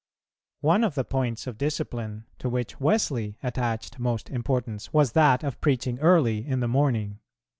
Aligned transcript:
One 0.61 0.83
of 0.83 0.95
the 0.95 1.03
points 1.03 1.45
of 1.45 1.59
discipline 1.59 2.25
to 2.39 2.49
which 2.49 2.79
Wesley 2.79 3.37
attached 3.43 3.99
most 3.99 4.31
importance 4.31 4.91
was 4.91 5.11
that 5.11 5.43
of 5.43 5.61
preaching 5.61 5.99
early 5.99 6.43
in 6.43 6.59
the 6.59 6.67
morning. 6.67 7.19